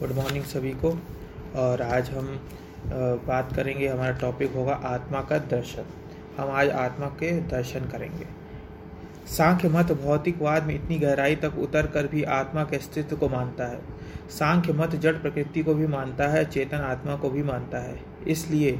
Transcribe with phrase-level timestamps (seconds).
[0.00, 0.90] Good morning सभी को।
[1.56, 2.26] और आज हम
[3.26, 5.84] बात करेंगे, हमारा टॉपिक होगा आत्मा का दर्शन।
[6.38, 8.26] हम आज आत्मा के दर्शन करेंगे।
[9.26, 13.66] सांख्य मत भौतिकवाद में इतनी गहराई तक उतर कर भी आत्मा के अस्तित्व को मानता
[13.66, 13.80] है।
[14.30, 18.78] सांख्य मत जड़ प्रकृति को भी मानता है, चेतन आत्मा को भी मानता है। इसलिए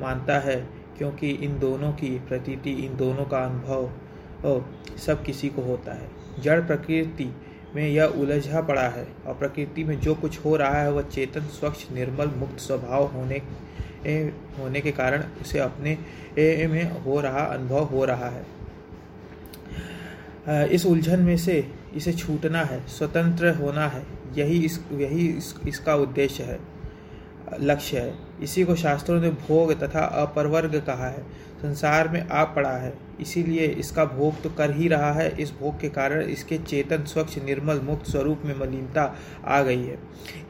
[0.00, 0.56] मानता है
[0.98, 3.90] क्योंकि इन दोनों की प्रतीति, इन दोनों का अनुभव
[4.98, 6.08] सब किसी को होता है।
[6.40, 7.34] जड़ प्रकृति
[7.76, 11.40] में यह उलझा पड़ा है और प्रकृति में जो कुछ हो रहा है वह चेतन
[11.40, 13.42] स्वच्छ निर्मल मुक्त स्वभाव होने
[14.06, 15.98] ए, होने के कारण उसे अपने
[16.38, 18.44] ए, में हो रहा अनुभव हो रहा है।
[20.68, 21.54] इस उलझन में से
[21.94, 24.02] इसे छूटना है स्वतंत्र होना है
[24.36, 26.58] यही इस यही इस, इसका उद्देश्य है।
[27.60, 31.22] लक्ष्य है। इसी को शास्त्रों ने भोग तथा अपरवर्ग कहा है।
[31.62, 35.80] संसार में आ पड़ा है। इसीलिए इसका भोग तो कर ही रहा है। इस भोग
[35.80, 39.98] के कारण इसके चेतन स्वच्छ, निर्मल, मुक्त स्वरूप में मलिनता आ गई है।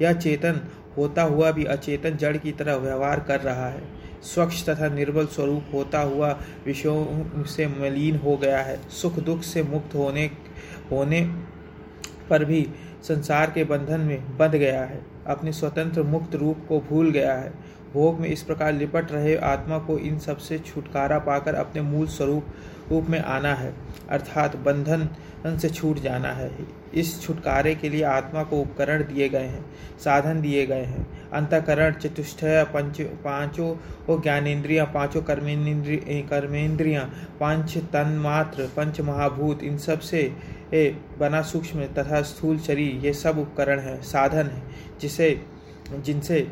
[0.03, 0.61] यह चेतन
[0.97, 3.83] होता हुआ भी अचेतन जड़ की तरह व्यवहार कर रहा है।
[4.23, 9.63] स्वच्छ तथा निर्बल स्वरूप होता हुआ विषयों से मलिन हो गया है। सुख दुख से
[9.63, 10.31] मुक्त होने
[10.91, 11.21] होने
[12.31, 12.69] पर भी
[13.03, 17.53] संसार के बंधन में बंध गया है। अपने स्वतंत्र मुक्त रूप को भूल गया है।
[17.95, 22.47] भोग में इस प्रकार लिपट रहे आत्मा को इन सबसे छुटकारा पाकर अपने मूल स्वरूप,
[22.91, 23.75] रूप में आना है।
[24.11, 25.09] अर्थात बंधन
[25.59, 26.51] से छूट जाना है।
[26.95, 29.65] इस छुटकारे के लिए आत्मा को उपकरण दिए गए हैं,
[29.99, 38.71] साधन दिए गए हैं। अंतकरण, चतुष्टय, पंच, पाँचों ज्ञानेन्द्रियाँ, पाँचों कर्मेंद्रिय कर्मेंद्रियाँ, पंच तन मात्र
[38.77, 40.23] पंच महाभूत, इन सबसे
[41.19, 44.63] बना सूक्ष्म तथा स्थूल शरीर, ये सब उपकरण है, साधन है,
[45.01, 45.41] जिसे,
[45.95, 46.47] जिनसे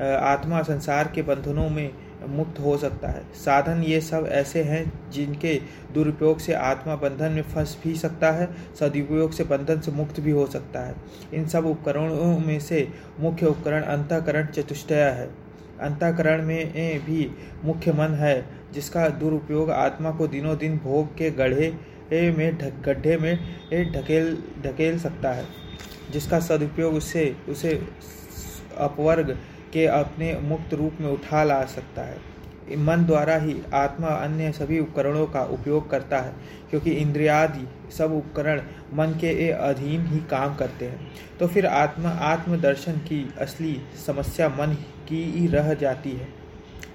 [0.00, 1.90] आत्मा संसार के बंधनों में
[2.28, 5.54] मुक्त हो सकता है। साधन ये सब ऐसे हैं जिनके
[5.94, 8.48] दुरुपयोग से आत्मा बंधन में फंस भी सकता है,
[8.80, 10.94] सदुपयोग से बंधन से मुक्त भी हो सकता है।
[11.34, 12.88] इन सब उपकरणों में से
[13.20, 15.26] मुख्य उपकरण अंतकरण चतुष्टय है।
[15.80, 17.30] अंतकरण में भी
[17.64, 23.36] मुख्य मन है, जिसका दुरुपयोग आत्मा को दिनों दिन भोग के गढ़े में गड्ढे में
[23.92, 25.44] ढकेल ढकेल सकता है,
[26.10, 27.74] जिसका सदुपयोग उससे उसे
[28.78, 29.36] अपवर्ग
[29.72, 32.18] के अपने मुक्त रूप में उठा ला सकता है।
[32.78, 36.32] मन द्वारा ही आत्मा अन्य सभी उपकरणों का उपयोग करता है,
[36.70, 38.62] क्योंकि इंद्रियादि सब उपकरण
[38.94, 44.76] मन के अधीन ही काम करते हैं। तो फिर आत्मा, आत्मदर्शन की असली समस्या मन
[45.08, 46.28] की ही रह जाती है।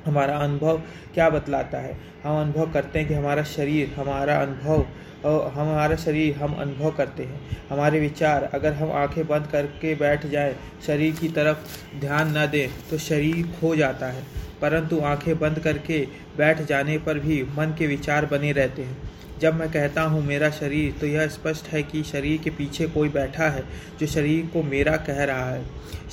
[0.05, 0.77] हमारा अनुभव
[1.13, 1.97] क्या बतलाता है?
[2.23, 4.85] हम अनुभव करते हैं कि हमारा शरीर, हमारा अनुभव
[5.25, 10.25] और हमारा शरीर हम अनुभव करते हैं। हमारे विचार, अगर हम आँखें बंद करके बैठ
[10.25, 10.55] जाएँ,
[10.87, 11.57] शरीर की तरफ़
[11.99, 14.23] ध्यान न दें तो शरीर खो जाता है।
[14.61, 16.07] परंतु आँखें बंद करके
[16.37, 18.97] बैठ जाने पर भी मन के विचार बने रहते हैं।
[19.41, 23.09] जब मैं कहता हूँ मेरा शरीर तो यह स्पष्ट है कि शरीर के पीछे कोई
[23.09, 23.63] बैठा है
[23.99, 25.63] जो शरीर को मेरा कह रहा है।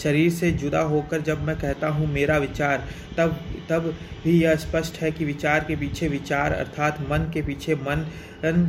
[0.03, 2.85] शरीर से जुदा होकर जब मैं कहता हूँ मेरा विचार,
[3.19, 3.37] तब
[3.71, 3.93] तब
[4.25, 8.07] भी यह स्पष्ट है कि विचार के पीछे विचार, अर्थात मन के पीछे मन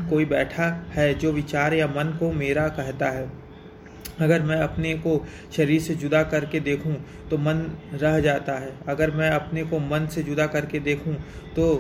[0.10, 3.32] कोई बैठा है जो विचार या मन को मेरा कहता है।
[4.20, 6.96] अगर मैं अपने को शरीर से जुदा करके देखूँ
[7.30, 11.16] तो मन रह जाता है। अगर मैं अपने को मन से जुदा करके देखूँ
[11.56, 11.74] तो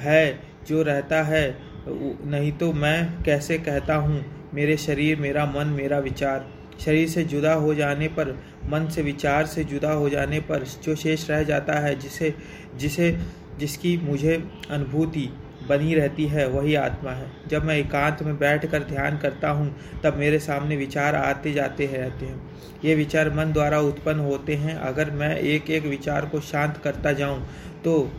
[0.00, 0.38] है
[0.68, 1.46] जो रहता है
[1.88, 4.24] नहीं तो मैं कैसे कहता हूँ,
[4.54, 6.46] मेरे शरीर, मेरा मन, मेरा विचार।
[6.80, 8.30] शरीर से जुदा हो जाने पर,
[8.64, 12.34] मन से विचार से जुदा हो जाने पर जो शेष रह जाता है, जिसे
[12.76, 13.18] जिसे,
[13.58, 15.28] जिसकी मुझे अनुभूति
[15.68, 19.74] बनी रहती है, वही आत्मा है। जब मैं एकांत में बैठ कर ध्यान करता हूँ,
[20.04, 22.40] तब मेरे सामने विचार आते जाते रहते हैं।
[22.84, 27.12] ये विचार मन द्वारा उत्पन्न होते हैं। अगर मैं एक एक विचार को शांत करता
[27.12, 27.40] जाऊँ
[27.84, 28.10] तो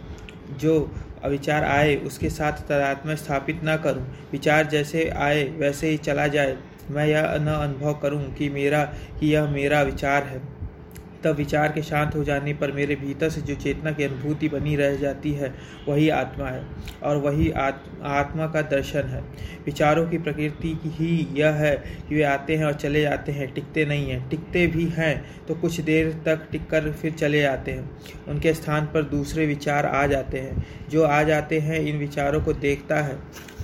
[0.60, 0.80] जो
[1.28, 6.58] विचार आए, उसके साथ तदात्म स्थापित न करूँ। विचार जैसे आए, वैसे ही चला जाए।
[6.90, 8.86] मैं यह न अनुभव करूँ कि मेरा,
[9.20, 10.55] कि यह मेरा विचार है।
[11.26, 14.76] तब विचार के शांत हो जाने पर मेरे भीतर से जो चेतना की अनुभूति बनी
[14.76, 15.54] रह जाती है,
[15.88, 16.64] वही आत्मा है
[17.04, 19.22] और वही आत्मा का दर्शन है।
[19.66, 21.76] विचारों की प्रकृति ही यह है
[22.10, 25.56] कि वे आते हैं और चले जाते हैं, टिकते नहीं हैं। टिकते भी हैं तो
[25.56, 27.90] कुछ देर तक टिक कर फिर चले जाते हैं।
[28.28, 32.54] उनके स्थान पर दूसरे विचार आ जाते हैं। जो आ जाते हैं, इन विचारों को
[32.54, 33.18] देखता है,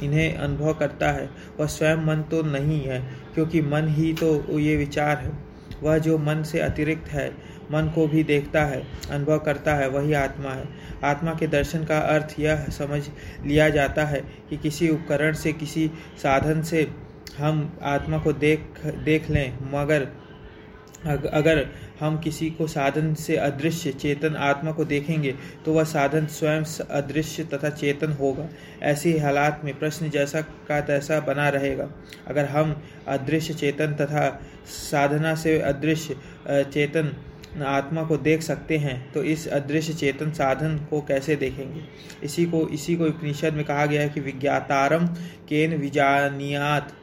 [0.03, 1.29] इन्हें अनुभव करता है।
[1.59, 2.99] वह स्वयं मन तो नहीं है,
[3.33, 5.31] क्योंकि मन ही तो ये विचार है।
[5.83, 7.29] वह जो मन से अतिरिक्त है
[7.71, 8.81] मन को भी देखता है,
[9.11, 10.67] अनुभव करता है, वही आत्मा है।
[11.03, 13.01] आत्मा के दर्शन का अर्थ यह समझ
[13.45, 15.87] लिया जाता है कि किसी उपकरण से, किसी
[16.17, 16.87] साधन से
[17.37, 20.07] हम आत्मा को देख देख लें, मगर
[21.07, 21.65] अगर
[21.99, 25.33] हम किसी को साधन से अदृश्य, चेतन आत्मा को देखेंगे
[25.65, 28.47] तो वह साधन स्वयं अदृश्य तथा चेतन होगा।
[28.83, 31.89] ऐसे हालात में प्रश्न जैसा का तैसा बना रहेगा।
[32.27, 32.75] अगर हम
[33.07, 34.29] अदृश्य, चेतन तथा
[34.67, 36.15] साधना से अदृश्य
[36.47, 37.11] चेतन
[37.57, 41.81] आत्मा को देख सकते हैं तो इस अदृश्य चेतन साधन को कैसे देखेंगे?
[42.23, 45.07] इसी को इसी को उपनिषद में कहा गया है कि विज्ञातारम
[45.49, 46.93] केन विजानियात।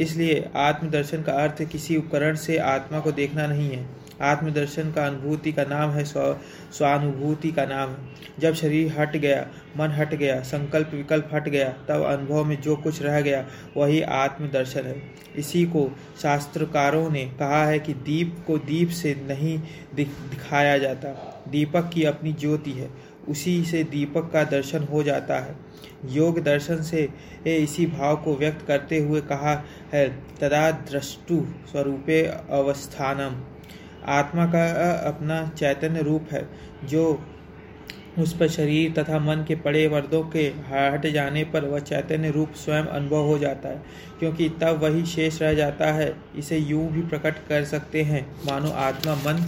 [0.00, 3.86] इसलिए आत्मदर्शन का अर्थ किसी उपकरण से आत्मा को देखना नहीं है।
[4.22, 6.38] आत्मदर्शन का अनुभूति का नाम है, स्व,
[6.72, 7.96] स्वानुभूति का नाम। है
[8.38, 12.76] जब शरीर हट गया, मन हट गया, संकल्प विकल्प हट गया, तब अनुभव में जो
[12.76, 15.02] कुछ रह गया, वही आत्मदर्शन है।
[15.36, 19.58] इसी को शास्त्रकारों ने कहा है कि दीप को दीप से नहीं
[19.94, 22.90] दिखाया जाता। दीपक की अपनी ज्योति है,
[23.28, 25.56] उसी से दीपक का दर्शन हो जाता है।
[26.04, 27.08] योग दर्शन से
[27.46, 30.08] इसी भाव को व्यक्त करते हुए कहा है,
[30.40, 33.40] तदा द्रष्टु स्वरूपे अवस्थानम।
[34.06, 34.64] आत्मा का
[35.08, 36.48] अपना चैतन्य रूप है,
[36.84, 37.20] जो
[38.18, 42.54] उस पर शरीर तथा मन के पड़े वर्दों के हट जाने पर वह चैतन्य रूप
[42.54, 43.82] स्वयं अनुभव हो जाता है,
[44.18, 48.70] क्योंकि तब वही शेष रह जाता है। इसे यूँ भी प्रकट कर सकते हैं। मानो
[48.70, 49.44] आत्मा मन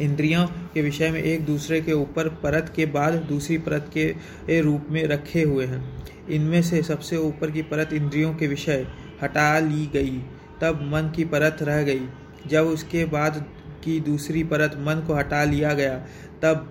[0.00, 4.86] इंद्रियों के विषय में एक दूसरे के ऊपर परत के बाद दूसरी परत के रूप
[4.90, 5.82] में रखे हुए हैं।
[6.28, 8.86] इनमें से सबसे ऊपर की परत इंद्रियों के विषय,
[9.22, 10.18] हटा ली गई।
[10.60, 12.06] तब मन की परत रह गई।
[12.48, 13.44] जब उसके बाद
[13.84, 15.96] की दूसरी परत मन को हटा लिया गया
[16.42, 16.70] तब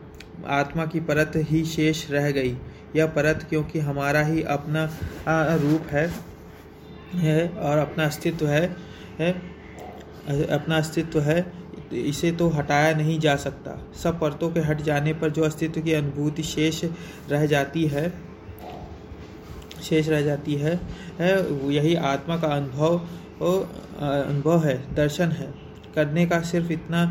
[0.50, 2.56] आत्मा की परत ही शेष रह गई।
[2.96, 4.90] यह परत क्योंकि हमारा ही अपना
[5.58, 6.08] रूप है
[7.16, 8.66] है और अपना अस्तित्व है,
[9.20, 9.32] है
[10.50, 11.46] अपना अस्तित्व है
[11.94, 15.94] इसे तो हटाया नहीं जा सकता। सब परतों के हट जाने पर जो अस्तित्व की
[15.94, 16.84] अनुभूति शेष
[17.30, 18.12] रह जाती है
[19.84, 20.80] शेष रह जाती है,
[21.20, 21.34] है
[21.74, 23.02] यही आत्मा का अनुभव
[23.42, 25.54] अनुभव है दर्शन है।
[25.96, 27.04] करने का सिर्फ़ इतना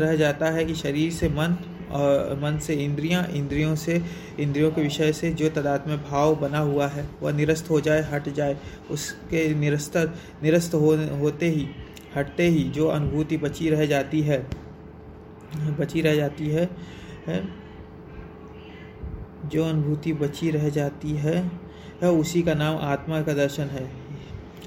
[0.00, 1.56] रह जाता है कि शरीर से मन
[1.90, 4.00] और मन से इंद्रियाँ इंद्रियों से
[4.40, 8.28] इंद्रियों के विषय से जो तदात्म भाव बना हुआ है वह निरस्त हो जाए हट
[8.28, 8.56] जाए।
[8.90, 9.96] उसके निरस्त
[10.42, 11.66] निरस्त हो, होते ही
[12.16, 14.38] हटते ही जो अनुभूति बची रह जाती है
[15.78, 16.68] बची रह जाती है,
[17.26, 17.42] है
[19.46, 21.36] जो अनुभूति बची रह जाती है,
[22.02, 23.99] है उसी का नाम आत्मा का दर्शन है।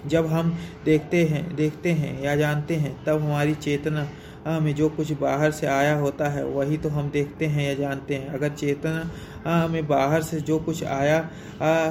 [0.08, 4.08] जब हम देखते हैं देखते हैं या जानते हैं, तब हमारी चेतना
[4.60, 8.16] में जो कुछ बाहर से आया होता है, वही तो हम देखते हैं या जानते
[8.16, 11.30] हैं। अगर चेतना में बाहर से जो कुछ आया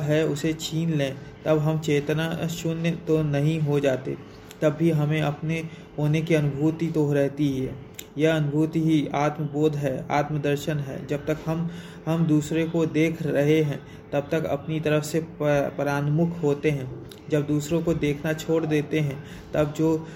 [0.03, 1.15] है, उसे छीन लें,
[1.45, 4.17] तब हम चेतना शून्य तो नहीं हो जाते।
[4.63, 5.59] तब भी हमें अपने
[5.99, 7.75] होने की अनुभूति तो रहती ही है।
[8.19, 11.71] यह अनुभूति ही आत्मबोध है, आत्मदर्शन है। जब तक हम
[12.07, 13.81] हम दूसरे को देख रहे हैं,
[14.13, 19.25] तब तक अपनी तरफ़ से परान्मुख होते हैं। जब दूसरों को देखना छोड़ देते हैं,
[19.55, 20.07] तब जो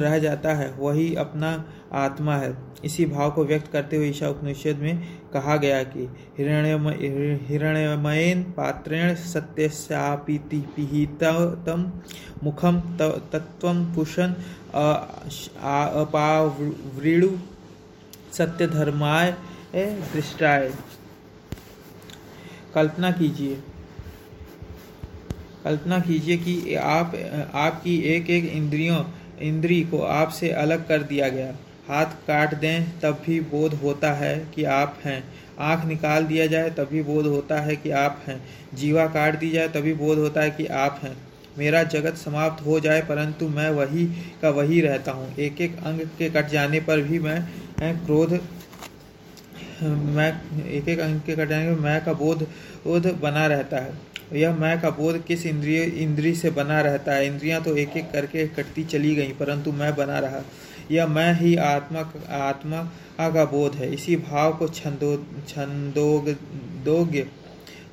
[0.00, 4.76] रह जाता है, वही अपना आत्मा है। इसी भाव को व्यक्त करते हुए ईशा उपनिषद
[4.76, 6.08] में कहा गया कि
[6.38, 11.92] हिरण्यमयन पात्रेण सत्यस्यापीति पिहितम
[12.44, 14.32] मुखम तत्व पुषण
[15.94, 17.21] अपावृणु
[18.32, 19.34] सत्य धर्माय
[19.76, 20.74] दृष्टाय।
[22.74, 23.62] कल्पना कीजिए।
[25.64, 27.06] कल्पना कीजिए कि आप,
[27.54, 29.04] आपकी एक एक इंद्रियों,
[29.40, 31.56] इंद्री को आपसे अलग कर दिया गया।
[31.88, 35.24] हाथ काट दें, तब भी बोध होता है कि आप हैं।
[35.58, 39.68] आँख निकाल दिया जाए, तभी बोध होता है कि आप हैं। जीवा काट दी जाए,
[39.68, 44.04] तभी बोध होता है कि आप हैं। मेरा जगत समाप्त हो जाए, परंतु मैं वही
[44.42, 47.40] का वही रहता हूँ। एक एक अंग के कट जाने पर भी मैं
[48.06, 48.32] क्रोध,
[49.82, 50.30] मैं
[50.64, 52.42] एक एक अंग के कट जाने पर मैं का बोध
[52.84, 53.92] बोध बना रहता है।
[54.34, 57.26] यह मैं का बोध किस इंद्रिय, इंद्री से बना रहता है?
[57.26, 60.42] इंद्रियाँ तो एक एक करके कटती चली गई, परंतु मैं बना रहा।
[60.90, 62.00] यह मैं ही आत्मा
[62.36, 62.82] आत्मा
[63.30, 65.16] का बोध है। इसी भाव को छंदो,
[65.48, 66.28] छंदोग,
[66.84, 67.26] दोग्य,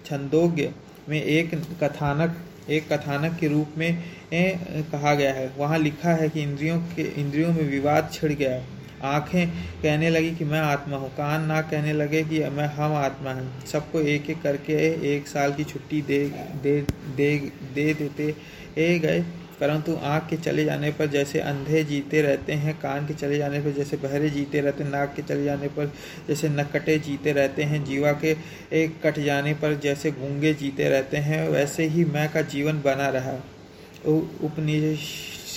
[0.06, 0.74] छंदोग्य
[1.10, 2.38] में एक कथानक
[2.70, 7.54] एक कथानक के रूप में कहा गया है। वहाँ लिखा है कि इंद्रियों के, इंद्रियों
[7.54, 8.62] में विवाद छिड़ गया।
[9.08, 9.48] आँखें
[9.84, 13.66] कहने लगी कि मैं आत्मा हूँ। कान ना कहने लगे कि मैं, हम आत्मा हैं।
[13.66, 14.74] सबको एक एक करके
[15.16, 16.20] एक साल की छुट्टी दे
[16.64, 16.82] दे
[17.16, 17.38] दे
[17.76, 19.24] दे देते गए।
[19.62, 23.60] परंतु आँख के चले जाने पर जैसे अंधे जीते रहते हैं, कान के चले जाने
[23.60, 25.92] पर जैसे बहरे जीते रहते हैं, नाक के चले जाने पर
[26.28, 28.36] जैसे नकटे जीते रहते हैं, जीवा के
[28.74, 33.10] एक कट जाने पर जैसे गूँगे जीते रहते हैं, वैसे ही मैं का जीवन बना
[33.10, 33.34] रहा।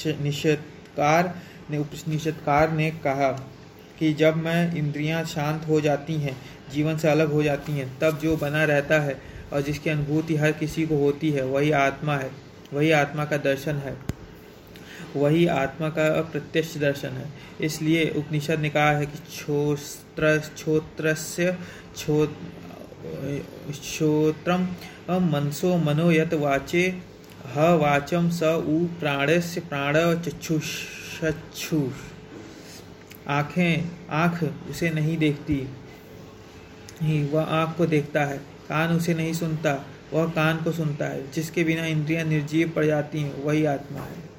[0.09, 1.35] उपनिषदकार
[1.71, 3.31] ने उपनिषदकार ने कहा
[3.99, 6.37] कि जब मैं इंद्रियाँ शांत हो जाती हैं,
[6.73, 9.17] जीवन से अलग हो जाती हैं, तब जो बना रहता है
[9.53, 12.31] और जिसकी अनुभूति हर किसी को होती है, वही आत्मा है।
[12.73, 13.97] वही आत्मा का दर्शन है।
[15.17, 17.27] वही आत्मा का प्रत्यक्ष दर्शन है।
[17.61, 21.15] इसलिए उपनिषद ने कहा है कि छोत्र
[23.75, 24.67] श्रोत्रम
[25.23, 26.85] मनसो मनो यत वाचे,
[27.55, 31.83] ह वाचम स उ प्राणस्य प्राण चक्षुषु
[33.29, 35.57] आँखें, आँख उसे नहीं देखती
[37.33, 38.37] वह आँख को देखता है,
[38.69, 39.73] कान उसे नहीं सुनता।
[40.13, 44.32] वह कान को सुनता है, जिसके बिना इंद्रियाँ निर्जीव पड़ जाती हैं, वही आत्मा है।